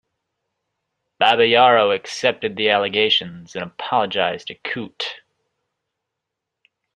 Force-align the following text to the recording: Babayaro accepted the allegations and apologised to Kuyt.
Babayaro 1.21 1.95
accepted 1.95 2.55
the 2.55 2.69
allegations 2.71 3.53
and 3.53 3.63
apologised 3.63 4.47
to 4.47 4.55
Kuyt. 4.55 5.19